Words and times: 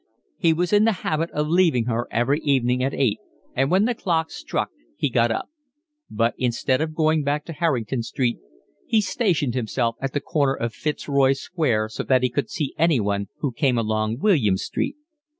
He 0.39 0.51
was 0.51 0.73
in 0.73 0.85
the 0.85 0.93
habit 1.05 1.29
of 1.29 1.47
leaving 1.47 1.85
her 1.85 2.07
every 2.09 2.39
evening 2.39 2.81
at 2.83 2.91
eight, 2.91 3.19
and 3.55 3.69
when 3.69 3.85
the 3.85 3.93
clock 3.93 4.31
struck 4.31 4.71
he 4.97 5.11
got 5.11 5.29
up; 5.29 5.51
but 6.09 6.33
instead 6.39 6.81
of 6.81 6.95
going 6.95 7.21
back 7.23 7.45
to 7.45 7.53
Harrington 7.53 8.01
Street 8.01 8.39
he 8.87 8.99
stationed 8.99 9.53
himself 9.53 9.97
at 10.01 10.13
the 10.13 10.19
corner 10.19 10.55
of 10.55 10.73
Fitzroy 10.73 11.33
Square 11.33 11.89
so 11.89 12.01
that 12.01 12.23
he 12.23 12.31
could 12.31 12.49
see 12.49 12.73
anyone 12.79 13.27
who 13.41 13.51
came 13.51 13.77
along 13.77 14.17
William 14.17 14.57
Street. 14.57 14.95